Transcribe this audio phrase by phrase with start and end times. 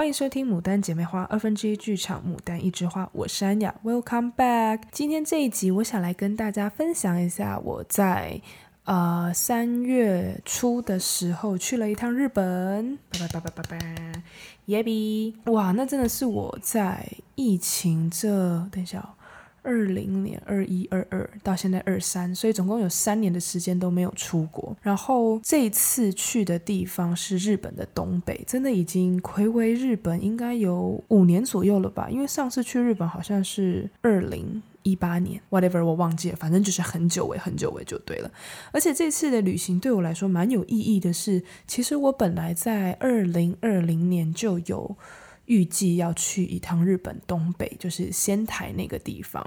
[0.00, 4.84] 欢迎收听《牡丹姐妹花》二分之一剧场，《牡丹一枝花》，我是安雅，Welcome back。
[4.90, 8.40] 今天这一集，我想来跟大家分享一下我在
[8.84, 14.22] 呃三月初的时候去了一趟日本，拜拜拜拜拜拜，
[14.64, 15.36] 耶比！
[15.44, 19.19] 哇，那真的是我在疫情这，等一下哦。
[19.62, 24.76] 二零年二一二二到现在二三，所以总共有三年的时间都没有出国。
[24.82, 32.08] 然后这次去的地方是日本的东北，真的已经睽违日本应该有五年左右了吧？
[32.10, 38.30] 因为上次去日本好像是二零一八年，whatever 我忘记了，反正就是很久违很久违就对了。
[38.72, 44.96] 而且这次的旅行对我来说蛮有意义的是，其实我本来在二零二零年就有。
[45.50, 49.44] 预计要去一趟日本东北，就是仙台那个地方，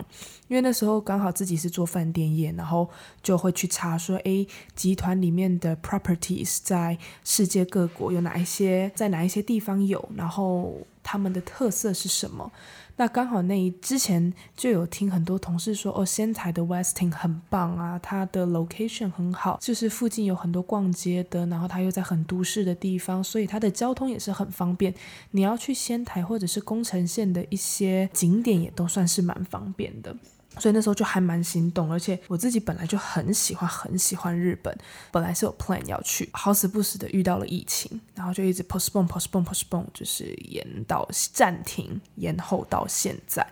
[0.50, 2.90] 因为那时候刚好自己是做饭店业，然后
[3.22, 12.52] 就会去查说，诶，集团里面的 properties 在世界各国有哪一些，在哪一些地方有，然后他们的特色是什么。
[12.96, 24.94] 那刚好那一之前就有听很多同事说，哦，仙台的 Westing 很棒啊，它的 location 很好，就是附近有很多逛街的，然后它又在很都市的地方，所以它的交通也是很方便。
[25.32, 30.16] 你要去仙台或者是宫城县的一些景点，也都算是蛮方便的。
[30.60, 34.76] 所以那时候就还蛮心动，而且我自己本来就很喜欢很喜欢日本，
[35.12, 43.46] 本来是有 plan 要去，好死不死的遇到了疫情，然后就一直 postpone postpone postpone，就是延到暂停延后到现在。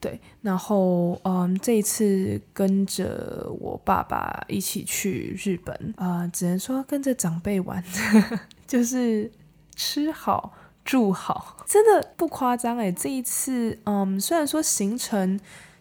[0.00, 7.82] 对，然后嗯，这一次跟着我爸爸一起去日本，啊、只能说跟着长辈玩，
[8.64, 9.28] 就是
[9.74, 12.92] 吃好住好，真的不夸张哎。
[12.92, 15.40] 这一次嗯，虽然说行程。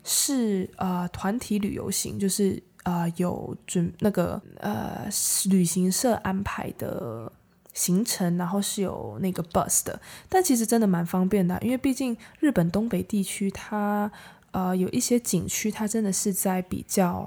[0.09, 5.05] 是呃团体旅游型，就是呃有准那个呃
[5.50, 7.30] 旅行社安排的
[7.73, 14.09] 行程，然后是有那个 bus 的，但其实真的蛮方便的，因为毕竟日本东北地区它
[14.52, 17.23] 呃有一些景区，它真的是在比较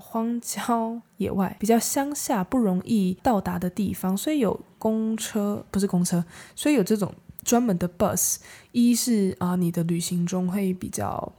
[0.00, 6.24] 荒郊野外、比较乡下不容易到达的地方，所以有公车不是公车，
[6.56, 8.36] 所以有这种专门的 bus，
[8.70, 11.30] 一是啊、你的旅行中会比较。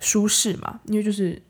[0.00, 1.40] 舒适嘛，因为就是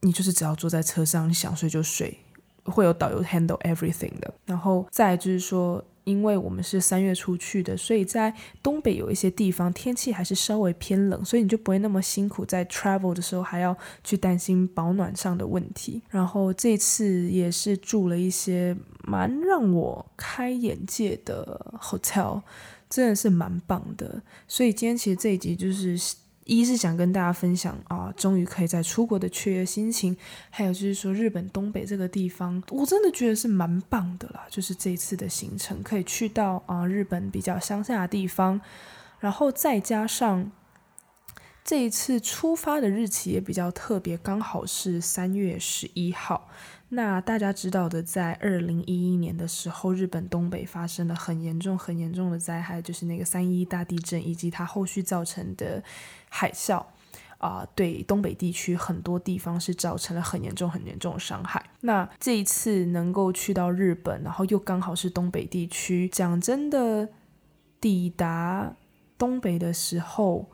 [0.00, 2.18] 你就是只要坐在车上，你想睡就睡，
[2.64, 4.34] 会有导游 handle everything 的。
[4.44, 16.02] 然后再就是说，因为我们是三月出去的，所以在东北有一些地方天气还是稍微偏冷，所以你就不会那么辛苦，在 travel 的时候还要去担心保暖上的问题。
[16.10, 22.42] 然后这次也是住了一些蛮让我开眼界的 hotel，
[22.90, 24.20] 真的是蛮棒的。
[24.46, 26.16] 所以今天其实这一集就是。
[26.44, 30.16] 一是想跟大家分享啊，终于可以在出国的雀跃心情，
[30.50, 34.46] 还有就是说日本东北这个地方，我真的觉得是蛮棒的啦。
[34.50, 38.60] 就是这次的行程可以去到啊日本比较乡下的地方，
[39.20, 40.50] 然后再加上
[41.64, 46.50] 这一次出发的日期也比较特别，刚好是三月十一号。
[46.90, 55.82] 那大家知道的，在二零一一年的时候，日本东北发生了很严重、很严重的灾害，就是那个三一大地震以及它后续造成的
[56.28, 56.84] 海啸
[57.38, 61.64] 啊、对东北地区很多地方是造成了很严重、很严重的伤害。
[61.80, 67.08] 那这一次能够去到日本，然后又刚好是东北地区，讲真的，
[67.80, 68.76] 抵达
[69.16, 70.50] 东北的时候，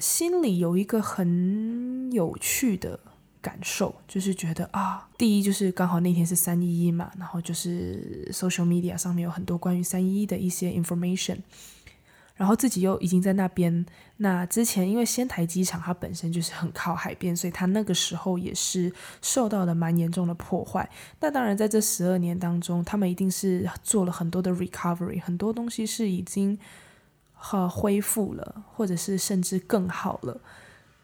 [0.00, 2.98] 心里有一个很有趣的。
[3.42, 11.38] 感受就是觉得啊，第一就是刚好那天是三一一嘛，然后就是 social media 上面有很多关于三一一的一些 information，
[12.36, 13.86] 然后自己又已经在那边。
[14.18, 20.86] 那之前因为仙台机场它本身就是很靠海边，所以它那个时候也是受到了蛮严重的破坏。
[21.20, 26.58] 那当然在这十二年当中，他们一定是做了很多的 recovery，很多东西是已经
[27.52, 30.40] 呃恢复了，或者是甚至更好了。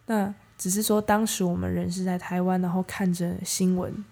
[0.06, 4.04] 那只是说，当时我们人是在台湾，然后看着新闻，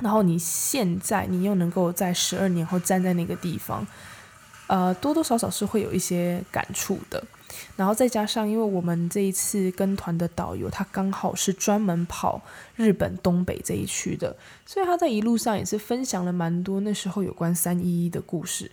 [0.00, 3.86] 然后你现在你又能够在十二年后站在那个地方，
[4.66, 7.22] 呃，多多少少是会有一些感触的。
[7.76, 12.42] 然后再加上，因为我们这一次跟团的导游他刚好是专门跑
[12.74, 14.36] 日本东北这一区的，
[14.66, 18.70] 所以他在一路上也是分享了蛮多那时候有关三一一的故事。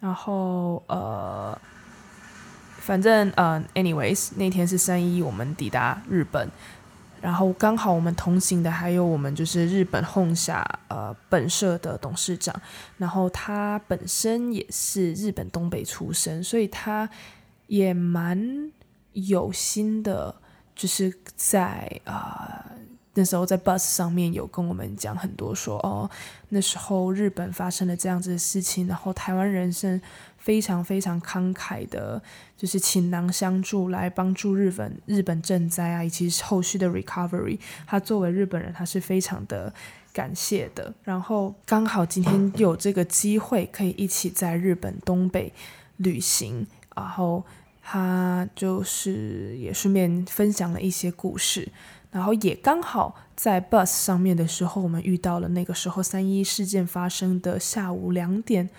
[0.00, 1.58] 然后呃。
[2.78, 6.48] 反正呃，anyways，那天是三一，我们抵达日本，
[7.20, 12.54] 然后刚好我们同行的还有我们就是日本轰下呃本社的董事长，
[12.96, 17.10] 然后他本身也是日本东北出身，所以他
[17.66, 18.70] 也蛮
[19.14, 20.32] 有心的，
[20.76, 22.64] 就是在呃
[23.18, 26.08] 那时候在 bus 上面有跟我们讲很多说，哦，
[26.50, 29.98] 那时候日本发生了这样子的事情，然后台湾人是
[30.36, 32.22] 非常非常慷慨的，
[32.58, 37.58] 就是倾囊相助来帮助日本日本赈灾啊，以及后续的 recovery。
[37.86, 39.72] 他作为日本人，他是非常的
[40.12, 40.92] 感谢的。
[41.02, 45.50] 然后刚好今天有这个机会可以一起在日本东北
[45.96, 47.42] 旅行，然后
[47.82, 51.66] 他就是也顺便分享了一些故事。
[52.16, 58.70] 然后也刚好在 bus 上面的时候，我们遇到了那个时候三一事件发生的下午两点，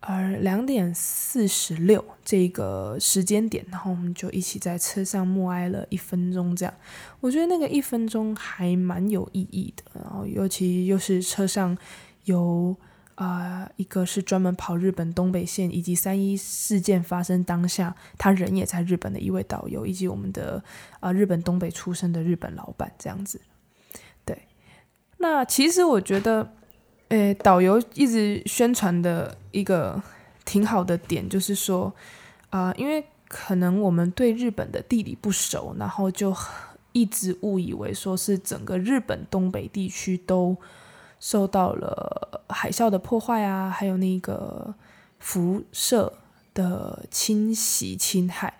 [0.00, 6.74] 而，两点四十六这个时间点，然后我们就一起在车上默哀了一分钟，这样，
[7.20, 9.84] 我觉得那个一分钟还蛮有意义的。
[10.02, 11.78] 然后尤其又是车上
[12.24, 12.76] 有。
[13.20, 20.64] 啊、一个是专门跑日本东北线，以及三一事件发生当下，他人也在日本的一位导游，以及我们的
[21.00, 23.38] 啊、日本东北出生的日本老板这样子。
[24.24, 24.46] 对，
[25.18, 26.50] 那其实我觉得，
[27.08, 30.02] 诶，导游一直宣传的一个
[30.46, 31.94] 挺好的点，就是说，
[32.48, 36.34] 啊、因为可能我们对日本的地理不熟，然后就
[36.92, 40.56] 一直误以为说是整个日本东北地区都。
[41.20, 44.74] 受到了海啸的破坏啊，还有那个
[45.18, 46.10] 辐射
[46.54, 48.58] 的侵袭侵害，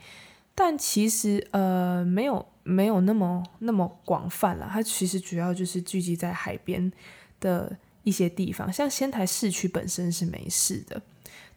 [0.54, 6.92] 但其实呃没有没有那么那么广泛了，它其实主要就是聚集在海边
[7.40, 11.00] 的一些地方，像仙台市区本身是没事的，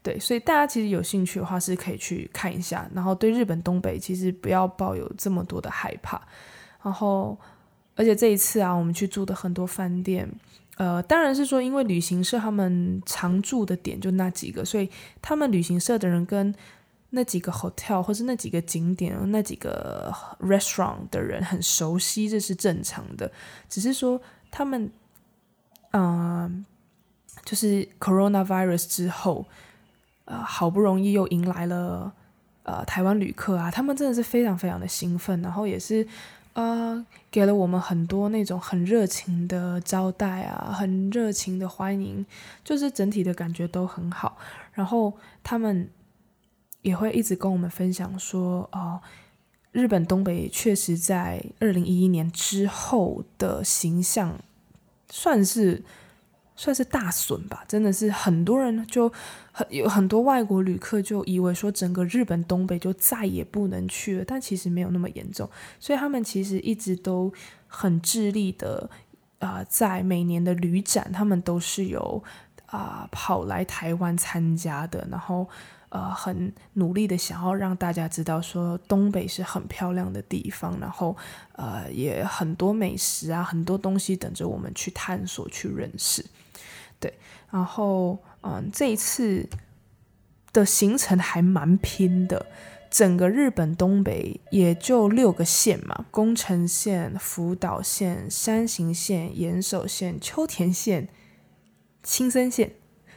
[0.02, 6.22] 对，所以大家其实有兴趣的话是可以去看一下，然后对日本东北其实不要抱有这么多的害怕，
[6.82, 7.38] 然后
[7.98, 10.30] 而且这一次啊，我们去住的很多饭店。
[10.78, 14.90] 呃，当然是说，因为旅行社他们常住的点就那几个，所以
[15.22, 16.54] 他们旅行社的人跟
[17.12, 23.32] 那几个 hotel 或是那几个景点、那几个 restaurant 的人很熟悉，这是正常的。
[23.70, 24.92] 只是说他们，
[25.92, 26.66] 嗯、
[27.46, 29.46] 就是 coronavirus 之后，
[30.26, 32.12] 呃，好不容易又迎来了
[32.64, 36.08] 呃台湾旅客啊，他们真的是非常非常的兴奋，然后也是。
[36.54, 42.26] 啊给了我们很多那种很热情的招待啊，很热情的欢迎，
[42.64, 44.38] 就是整体的感觉都很好。
[44.74, 45.14] 然后
[45.44, 45.90] 他们
[46.82, 49.02] 也会一直跟我们分享说，哦，
[49.72, 54.40] 日本东北确实在二零一一年之后的形象
[55.10, 55.84] 算是。
[56.56, 59.12] 算是大损吧，真的是很多人就
[59.52, 67.34] 很有很多外国旅客就以为说整个日本东北就再也不能去了，但其实没有那么严重，所以他们其实一直都
[67.68, 68.90] 很致力的
[69.40, 72.24] 啊、在每年的旅展，他们都是有
[72.68, 75.50] 啊、跑来台湾参加的，然后
[75.94, 81.16] 呃很努力的想要让大家知道说东北是很漂亮的地方，然后
[81.52, 86.26] 呃也很多美食啊，很多东西等着我们去探索去认识。
[87.00, 87.14] 对，
[87.52, 89.48] 然后嗯，这一次
[90.52, 92.48] 的行程还蛮拼的，
[92.90, 101.08] 整个日本东北也就六个县嘛：宫城县、福岛县、山形县、岩手县、秋田县、
[102.02, 102.74] 青森县。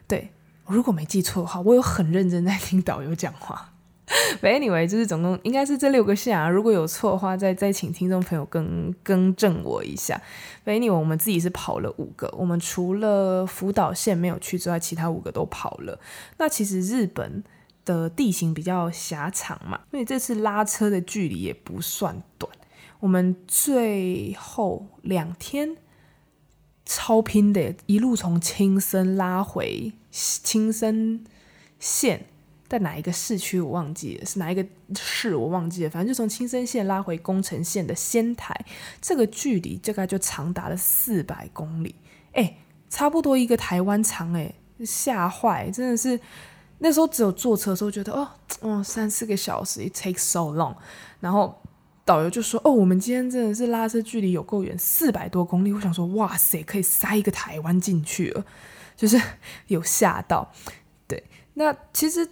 [0.07, 0.31] 对，
[0.69, 3.73] 如果没记错的话，我有很认真在听导游讲话。
[4.41, 10.21] But anyway，就是总共应该是这六个县啊，如果有错的话，再再请听众朋友更更正我一下。
[10.65, 15.99] But anyway，我们自己是跑了五个，我们除了福岛县没有去之外，其他五个都跑了。
[16.39, 17.43] 那其实日本
[17.85, 22.53] 的地形比较狭长嘛，所以这次拉车的距离也不算短。
[23.01, 25.77] 我们最后两天
[26.85, 29.93] 超拼的，一路从青森拉回
[30.43, 31.25] 青森
[31.79, 32.27] 县。
[32.69, 34.67] 在哪一个市区我忘记了，是哪一个
[34.99, 38.53] 市我忘记了，反正就从青森县拉回宫城县的仙台，
[39.01, 41.95] 这个距离大概就长达了四百公里，
[42.33, 42.57] 哎，
[42.91, 44.53] 差不多一个台湾长，哎，
[44.85, 46.19] 吓坏，真的是
[46.79, 48.29] 那时候只有坐车的时候觉得哦，
[48.63, 50.75] 哦，三四个小时，it takes so long，
[51.21, 51.57] 然后
[52.05, 58.45] 导游就说哦，我们今天真的是拉车距离有够远，四百多公里，我想说哇塞，可以塞一个台湾进去了，
[58.97, 59.21] 就是
[59.69, 60.53] 有吓到，
[61.07, 61.23] 对，
[61.55, 62.29] 那其实。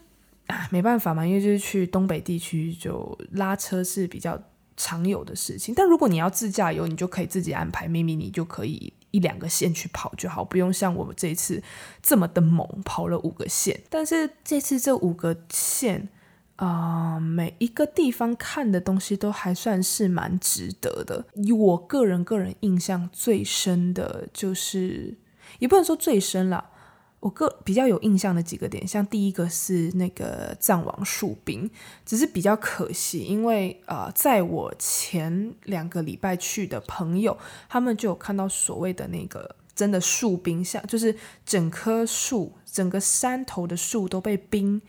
[0.46, 4.38] 啊，没办法嘛，因为就是去东北地区，就拉车是比较
[4.76, 5.74] 常有的事情。
[5.74, 11.62] 但如果你要自驾游，你就可以自己安排，明明你就可以一两个县去跑就好，不用像我们这次
[12.02, 13.80] 这么的猛，跑了五个县。
[13.88, 16.10] 但是这次这五个县
[16.56, 21.24] 啊、每一个地方看的东西都还算是蛮值得的。
[21.36, 25.16] 以我个人个人印象最深的就是，
[25.64, 26.72] 也不能说最深了。
[27.20, 31.70] 我个比较有印象的几个点，像第一个是那个藏王树冰，
[32.04, 37.34] 只是比较可惜，因为呃，在我前两个礼拜去的朋友，
[37.66, 41.16] 他们就有看到所谓的那个真的树冰，像就是
[41.46, 44.82] 整棵树、整个山头的树都被冰，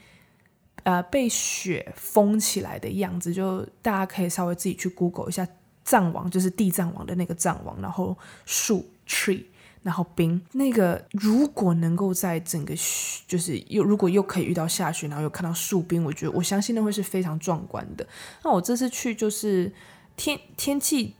[0.83, 5.47] 呃，被雪封起来的样子，就大家可以稍微自己去 Google 一下
[5.85, 9.45] 藏王，就是地藏王的那个藏王，然后树 tree。
[9.85, 18.07] 然后冰那个，如果能够在整个雪就是又如果又可以遇到下雪，然后又看到树冰，我觉得我相信那会是非常壮观的。
[18.43, 19.71] 那我这次去就是
[20.17, 21.13] 天天气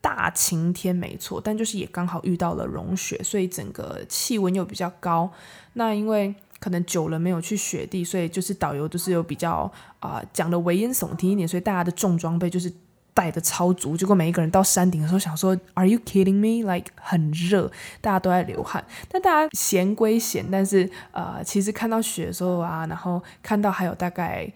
[0.00, 5.30] 大晴天没错，但就是也刚好遇到了融雪，所以整个气温又比较高。
[5.74, 12.72] 那因为可能久了没有去雪地，所以就是导游都是有比较啊、讲的危言耸听一点，所以大家的重装备就是。
[13.14, 16.66] 带的超足，结果每一个人到山顶的时候想说，Are you kidding me?
[16.66, 18.82] Like 很热，大家都在流汗。
[19.08, 24.50] 但大家闲归闲，但是呃，其实看到雪的时候啊，然后看到还有大概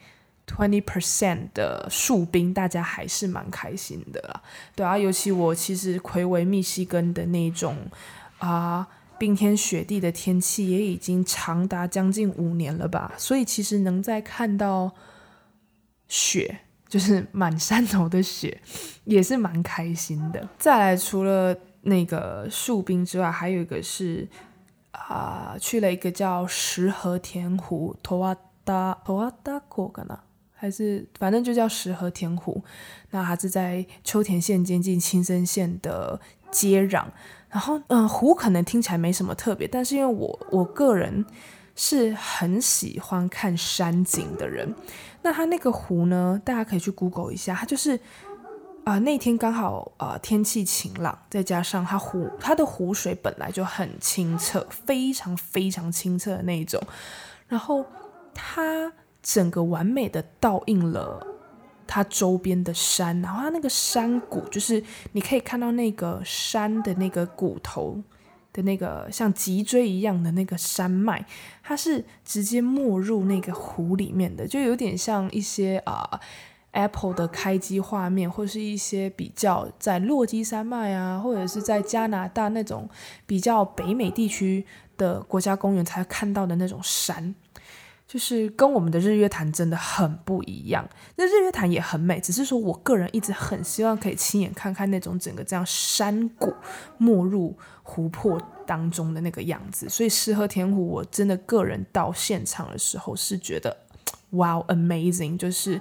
[0.47, 4.43] twenty percent 的树冰，大家还是蛮开心的啦。
[4.75, 7.77] 对啊，尤其我其实睽违密西根的那种
[8.39, 8.87] 啊、
[9.19, 13.13] 冰天雪地的天气，也已经长达将近五年了吧。
[13.19, 14.93] 所以其实能在看到
[16.09, 16.61] 雪。
[16.89, 18.61] 就是满山头的雪，
[19.05, 20.49] 也是蛮开心的。
[20.59, 24.29] 再来，除了那个树冰之外，还有一个是
[24.93, 30.19] 啊、去了一个叫石河田湖，托瓦达托瓦达库可能
[30.55, 32.65] 还是反正就叫石河田湖。
[33.11, 37.05] 那它是在秋田县接近青森县的接壤。
[37.49, 41.25] 然后，嗯、湖可能听起来没什么特别，但是因为我我个人
[41.77, 44.75] 是很喜欢看山景的人。
[45.23, 48.01] 那他那个湖呢，大家可以去 Google 一下，它就是
[48.85, 56.81] 啊、那天刚好啊、天气晴朗，再加上它湖它的湖水本来就很清澈，非常非常清澈的那一种，
[57.49, 57.85] 然后
[58.33, 58.93] 它
[59.23, 61.27] 整个完美的倒映了
[61.85, 64.81] 它周边的山，然后它那个山谷就是
[65.11, 68.01] 你可以看到那个山的那个骨头。
[68.57, 71.23] 的那个像脊椎一样的那个山脉，
[71.63, 76.19] 它是直接没入那个湖里面的，就有点像一些啊、
[76.73, 82.89] Apple 的开机画面，或是一些比较在落基山脉啊，或者是在加拿大那种
[83.27, 84.65] 比较北美地区
[84.97, 87.35] 的国家公园才看到的那种山。
[88.09, 96.55] 就是跟我们的日月潭真的很不一样，那日月潭也很美，只是说我个人一直很希望可以亲眼看看那种整个这样山谷
[96.99, 99.89] 没入湖泊当中的那个样子。
[99.89, 103.75] 所以石河田湖，我真的个人到现场的时候是觉得，
[104.31, 105.81] wow amazing，就是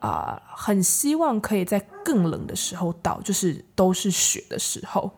[0.00, 5.10] 啊、很希望可以在更冷的时候到，就是都是雪的时候。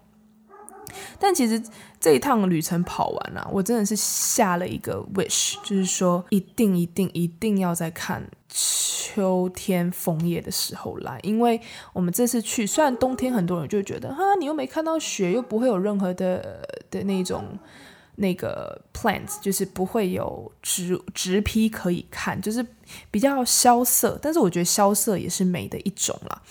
[1.18, 1.62] 但其实
[2.00, 11.60] 这一趟旅程跑完了，我真的是下了一个 wish，就是说一定一定一定要再看秋天枫叶的时候来，因为
[11.92, 17.58] 我们这次去，虽然冬天很多人就觉得哈，你又没看到雪，又不会有任何的的那种
[18.16, 22.64] 那个 plants，就是不会有植植批可以看，就是
[23.10, 26.42] 比较萧瑟，但是我觉得萧瑟也是美的一种啦。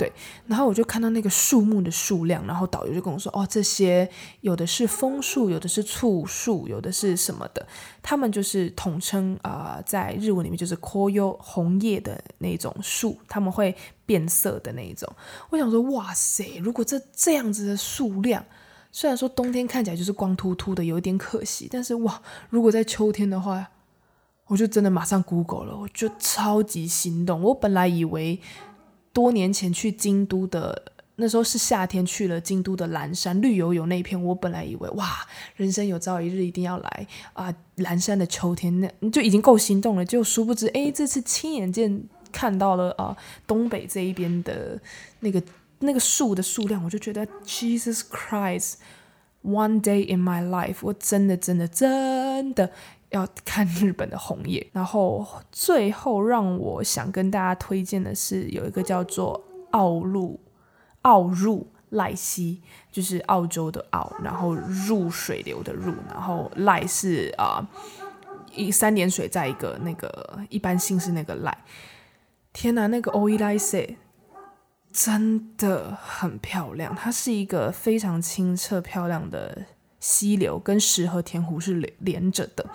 [0.00, 0.10] 对，
[0.46, 4.08] 然后我就看到那个树木的数量，然后导游就跟我说：“哦，这些
[4.40, 7.66] 有的是枫树，有的是醋树，有的是什么的，
[8.00, 13.76] 他们就是统称啊、在日文里面就是 koyo 红叶的那种树，他们会
[14.06, 15.06] 变色的那一种。
[15.50, 18.42] 我想说，哇塞，如果这这样子的数量，
[18.90, 23.68] 虽然说冬天看起来就是光秃秃的，有一点可惜，但是哇，如果在秋天的话，
[24.46, 27.42] 我就真的马上 Google 了，我就超级心动。
[27.42, 28.40] 我本来以为。
[29.12, 35.18] 多年前去京都的那时候是夏天，去了京都的岚山绿油油那一片，我本来以为哇，
[35.54, 37.54] 人生有朝一日一定要来啊！
[37.76, 42.02] 岚山的秋天那就已经够心动了，就殊不知哎，这次亲眼见
[42.32, 43.14] 看到了啊，
[43.46, 44.80] 东北这一边的
[45.20, 45.42] 那个
[45.80, 52.70] 那个树的数量，我就觉得 Jesus Christ，one day in my life，我真的真的真的。
[53.10, 60.40] 要看日本的红叶，然后最后让我想跟大家推荐的是，有一个叫做奥入
[61.02, 67.68] 奥入赖溪，就是澳洲的澳，然后入水流的入，然后赖是啊
[68.52, 71.56] 一三点水在一个那个一般姓是那个赖。
[72.52, 73.96] 天哪，那个奥伊濑溪
[74.92, 79.66] 真的很漂亮，它是一个非常清澈漂亮的
[80.00, 82.66] 溪流，跟石河田湖是连连着的。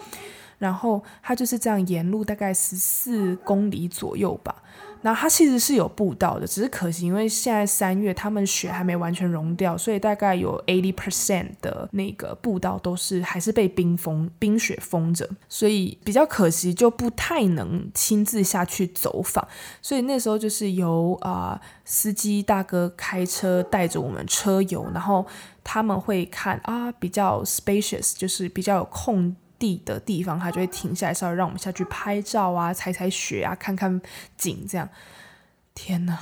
[0.58, 4.63] 然后它就是这样沿路大概十四公里左右吧。
[5.05, 19.47] 然后它其实是有步道的，只是可惜因为现在三月，他们雪还没完全融掉，所以大概有 eighty percent 的那个步道都是还是被冰封、冰雪封着，所以比较可惜，就不太能亲自下去走访。
[19.79, 25.24] 所以那时候就是由啊、司机大哥开车带着我们车游，然后
[25.63, 29.35] 他们会看啊比较 spacious，就是比较有空。
[29.65, 34.00] 地的地方，他就会停下来，稍微让我们下去拍照啊，踩踩雪啊，看看
[34.38, 34.88] 景，这样。
[35.74, 36.19] 天哪，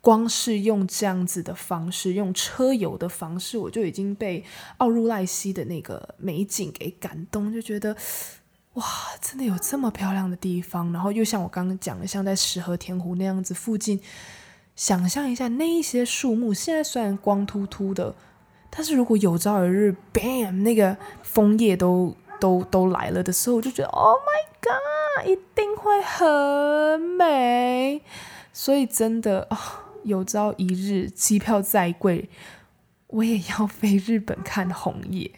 [0.00, 4.42] 光是用这样子的方式，用车游的方式，我就已经被
[4.78, 7.94] 奥入赖西的那个美景给感动，就觉得
[8.74, 8.84] 哇，
[9.20, 10.90] 真的有这么漂亮的地方。
[10.92, 14.00] 然后又像我刚刚讲的，像在石河田湖那样子，附近
[14.74, 18.14] 想象一下那一些树木，现在虽然光秃秃的，
[18.70, 22.16] 但是如果有朝一日，bam，那个枫叶都。
[22.40, 28.02] 都都来了的时候，我就觉得 Oh my God，一定会很美。
[28.52, 29.48] 所以真的，
[30.02, 32.28] 有朝一日机票再贵，
[33.06, 35.30] 我也要飞日本看红叶。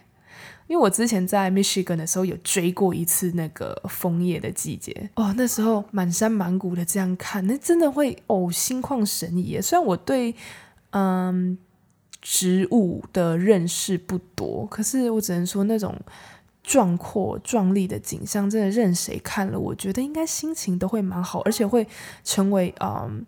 [0.66, 9.61] 因为我之前在 Michigan 的时候有追过一次那个枫叶的季节哦，那时候满山满谷的这样看，那真的会哦心旷神怡。
[9.61, 10.35] 虽然我对
[10.90, 11.59] 嗯
[12.23, 15.95] 植物的认识不多，可是我只能说那种。
[16.71, 21.85] 壮阔壮丽的景象，真的任谁看了，我觉得应该心情都会蛮好，而且会
[22.23, 23.27] 成为嗯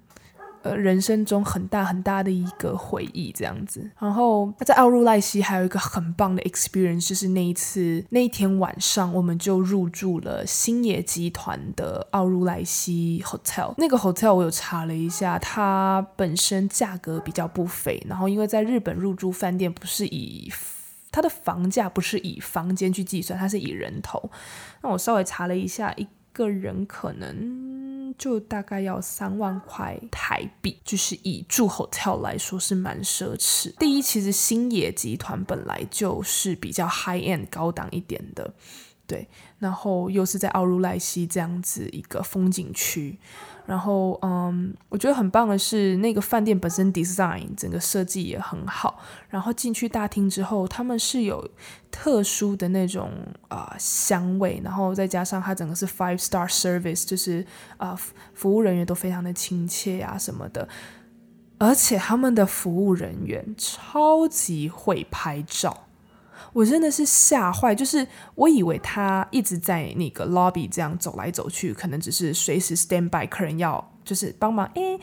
[0.62, 3.90] 呃人生中很大很大的一个回忆这样子。
[3.98, 13.74] 然后在奥入濑溪还有一个很棒的 experience，就是那一次那一天晚上，我们就入住了星野集团的奥入濑溪 hotel。
[13.76, 20.48] 那个 hotel 我有查了一下，它本身价格比较不菲，然后因为在日本入住饭店不是以
[21.12, 24.30] 它的房价不是以房间去计算，它是以人头。
[24.82, 33.74] 那我稍微查了一下，一个人可能就大概要三万块台币，就是以住 hotel 来说是蛮奢侈。
[33.76, 38.54] 第一，其实星野集团本来就是比较 high end 高档一点的，
[39.12, 39.28] 对，
[39.58, 43.18] 然后又是在奥入濑溪这样子一个风景区。
[43.66, 48.98] 然后，嗯，我觉得很棒的是，那个饭店本身 design 整个设计也很好。
[49.28, 51.46] 然后进去大厅之后，他们是有
[51.90, 53.10] 特殊的那种
[53.48, 57.44] 啊、香味，然后再加上它整个是 five star service，就是
[57.76, 57.94] 啊、
[58.32, 60.66] 服务人员都非常的亲切呀、什么的。
[61.58, 65.88] 而且他们的服务人员超级会拍照。
[66.52, 75.00] 我真的是吓坏，就是我以为他一直在那个 lobby 这样走来走去，可能只是随时 stand by 客人要就是帮忙，诶，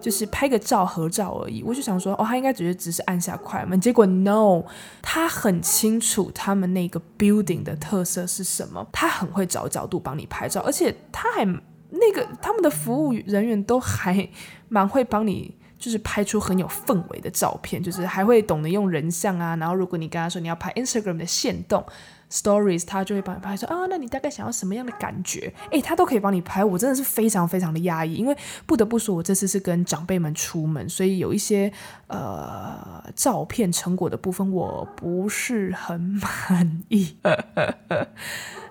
[0.00, 1.62] 就是拍个照合照而已。
[1.62, 3.80] 我就想说，哦，他应该只是只是按下快门。
[3.80, 4.62] 结果 no，
[5.00, 14.28] 他很清楚他们那个 building 的特色是什么，他很会找角度帮你拍照，而且他还那个他们的服务人员都还
[14.68, 15.54] 蛮会帮你。
[15.80, 19.56] 就是拍出很有氛围的照片，就是还会懂得用人像啊。
[19.56, 21.84] 然后如果你跟他说你要拍 Instagram 的限动
[22.30, 25.52] Stories，他就会帮你拍说啊，那你大概想要什么样的感觉？
[25.70, 26.64] 诶，他都可以帮你拍。
[26.64, 31.72] 我真的是非常非常的压抑，因为不得不说，我这次是跟长辈们出门，所以有一些
[32.06, 37.16] 呃照片成果的部分我不是很 满意。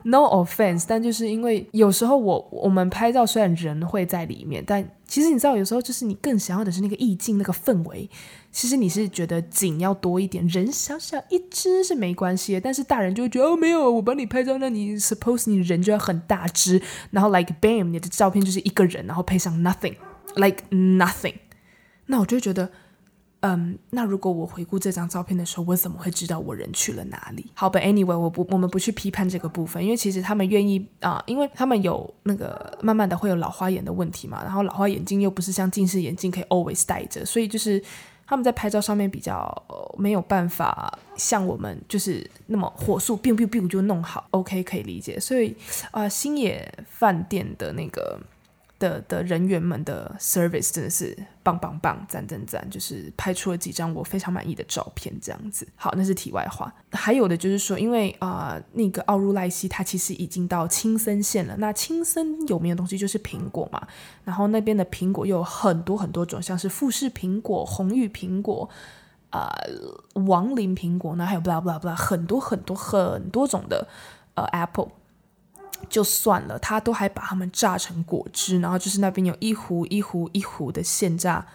[0.03, 8.09] No offense，但就是因为有时候我我们拍照虽然人会在里面，但其实你知道，有时候就是你更想要的是那个意境、那个氛围。
[8.51, 16.81] 其实你是觉得景要多一点，人小小一只是没关系的，但是大人就会觉得哦，没有，我帮你拍照，那你 suppose 你人就要很大只，
[17.11, 21.35] 然后 like bam，你的照片就是一个人，然后配上 nothing，like nothing，
[22.05, 22.71] 那我就觉得。
[23.41, 27.49] 嗯，那如果我回顾这张照片的时候，我怎么会知道我人去了哪里？
[27.53, 37.81] 好吧，Anyway，我不，我们不去批判这个部分，因为其实他们愿意啊、因为他们有那个慢慢的会有老花眼的问题嘛，然后老花眼镜又不是像近视眼镜可以 always 戴着，所以就是
[38.27, 39.49] 他们在拍照上面比较、
[39.97, 45.17] 没有办法像我们就是那么火速，biu biu biu 就弄好，OK 可以理解。
[45.17, 45.55] 所以
[45.91, 48.19] 啊、呃，星野饭店的那个。
[48.79, 52.67] 的的人员们的 service 真的是棒棒棒，赞赞赞！
[52.69, 55.67] 就是拍出了几张我非常满意的照片，这样子。
[55.75, 56.73] 好，那是题外话。
[56.91, 61.55] 还有的就是说，因为啊、那个奥入濑西它其实已经到青森县了。
[61.57, 63.85] 那青森有名的东西就是苹果嘛，
[64.23, 68.69] 然后那边的苹果又有很多很多种，像是富士苹果、红玉苹果、
[69.29, 69.53] 啊、
[70.13, 73.87] 呃、王林苹果，那还有 blah blah blah 很多很多很多种的
[74.35, 74.89] 呃 apple。
[75.87, 81.45] 就算了，他都还把它们榨成果汁，然后就是那边有一壶一壶一壶的现榨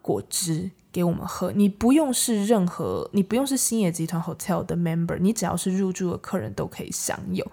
[0.00, 1.52] 果汁给我们喝。
[1.52, 7.46] 你不用是任何，你不用是星野集团 hotel 的 member，你只要是入住的客人都可以享有。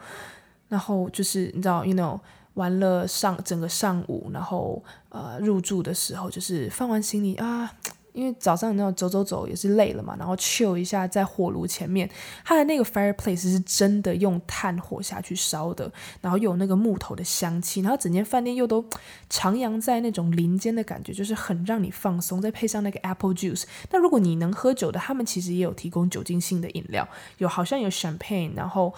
[0.69, 2.19] 然后就是你知道，you know，
[2.53, 7.71] 玩了上整个上午，然后呃入住的时候就是放完行李啊。
[8.13, 12.09] 因为早上那种走走走也是累了嘛，然后 chill 一下在火炉前面，
[12.43, 18.83] 它的那个 fireplace 是真的用炭火下去烧的，然后有那个木头的香气，然后整间饭店又都
[19.29, 22.41] 徜徉在那种林间的感觉，就是很让你放松。
[22.41, 28.93] 再配上那个 apple juice，那如果你能喝酒的，他们其实也有提供酒精性的饮料，有好像有 champagne，然后。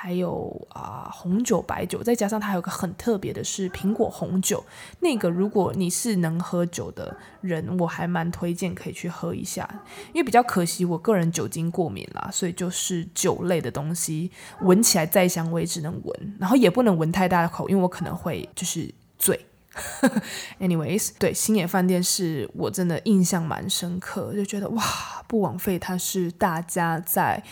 [0.00, 4.64] 还有啊、红酒、白酒，再加上它还有个很特别的是苹果红酒。
[5.00, 9.68] 那个如果你是能喝酒的人，我还蛮推荐可以去喝一下。
[10.12, 14.30] 因为比较可惜，我个人酒精过敏啦，所以就是酒类的东西
[14.60, 19.44] 闻起来再香，我也只能闻，然后也不能闻太大的口，因为我可能会就是醉。
[20.60, 24.84] Anyways，对，星野饭店是我真的印象蛮深刻，就觉得哇，
[25.26, 27.42] 不枉费它是大家在。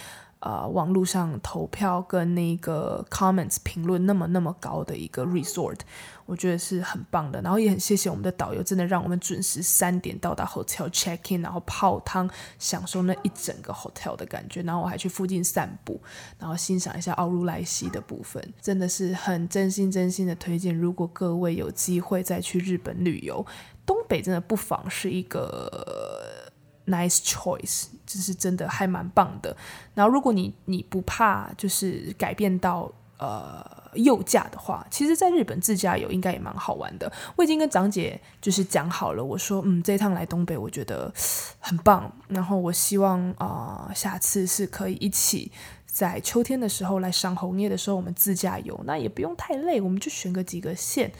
[0.40, 5.78] 呃，网络上投票跟那个 comments 评论那么那么高的一个 resort，
[6.26, 7.40] 我觉得是很棒的。
[7.40, 14.62] 然后也很谢谢我们的导游，真的让我们准时三点到达 hotel check in，然后泡汤，享受那一整个 hotel 的感觉。
[14.62, 16.00] 然后我还去附近散步，
[16.38, 20.76] 然后欣赏一下奥入濑溪的部分，真的是很真心真心的推荐。
[20.76, 23.44] 如果各位有机会再去日本旅游，
[23.86, 26.52] 东北真的不妨是一个。
[26.88, 29.54] Nice choice，就是真的还蛮棒的。
[29.94, 33.64] 然后，如果你你不怕就是改变到呃
[33.94, 37.10] 右驾的话，其实在日本自驾游应该也蛮好玩的。
[37.34, 41.12] 我已经跟长姐就是讲好了，我说嗯，这一趟来东北我觉得
[41.58, 42.10] 很棒。
[42.28, 45.50] 然后我希望啊、下次是可以一起
[45.86, 51.10] 在秋天的时候来赏红叶的时候，我们自驾游，那也不用太累，我们就选个几个线。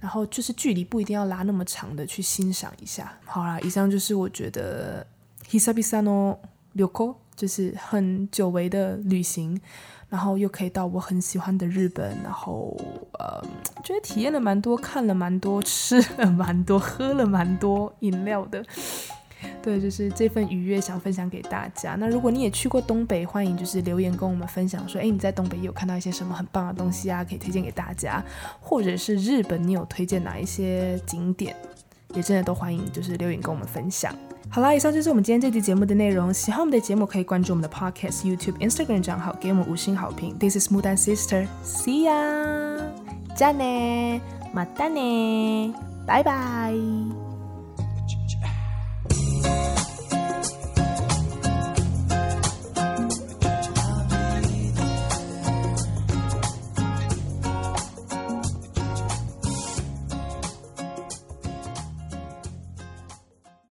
[0.00, 3.16] 然后就是距离不一定要拉那么长的去欣赏一下。
[3.24, 5.06] 好啦，以上就是我觉得
[5.58, 6.38] 久々の
[6.74, 9.60] 旅行，就是很久违的旅行，
[10.08, 12.76] 然后又可以到我很喜欢的日本，然后
[13.18, 13.42] 呃，
[13.82, 18.64] 觉得体验了蛮多，看了蛮多，吃了蛮多，喝了蛮多饮料的。
[19.60, 21.96] 对，就是这份愉悦想分享给大家。
[21.96, 28.24] 那如果你也去过东北，欢迎就是留言跟我们分享说，哎，你在东北有看到一些什么很棒的东西啊，可以推荐给大家。
[28.60, 31.56] 或者是日本，你有推荐哪一些景点，
[32.14, 34.14] 也真的都欢迎就是留言跟我们分享。
[34.49, 36.33] 好啦，以上就是我们今天这期节目的内容。
[36.33, 40.37] 喜欢我们的节目，可以关注我们的 Podcast、YouTube、Instagram 账号，给我们五星好评。
[40.39, 42.79] This is Mudan Sister，See ya，
[43.35, 44.21] じゃあね，
[44.55, 45.73] またね，
[46.07, 47.20] 拜拜。